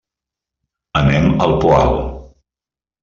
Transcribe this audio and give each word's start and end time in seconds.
Anem 1.01 1.29
al 1.47 1.53
Poal. 1.65 1.95